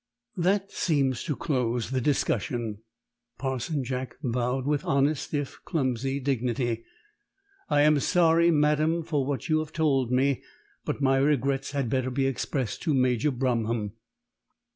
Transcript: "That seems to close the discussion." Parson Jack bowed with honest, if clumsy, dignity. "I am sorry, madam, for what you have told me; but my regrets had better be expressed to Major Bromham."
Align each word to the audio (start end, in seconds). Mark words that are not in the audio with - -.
"That 0.37 0.71
seems 0.71 1.23
to 1.25 1.35
close 1.35 1.91
the 1.91 2.01
discussion." 2.01 2.79
Parson 3.37 3.83
Jack 3.83 4.15
bowed 4.23 4.65
with 4.65 4.83
honest, 4.83 5.31
if 5.35 5.59
clumsy, 5.63 6.19
dignity. 6.19 6.85
"I 7.69 7.81
am 7.81 7.99
sorry, 7.99 8.49
madam, 8.49 9.03
for 9.03 9.27
what 9.27 9.47
you 9.47 9.59
have 9.59 9.71
told 9.73 10.11
me; 10.11 10.41
but 10.85 11.03
my 11.03 11.17
regrets 11.17 11.69
had 11.73 11.87
better 11.87 12.09
be 12.09 12.25
expressed 12.25 12.81
to 12.81 12.95
Major 12.95 13.29
Bromham." 13.29 13.91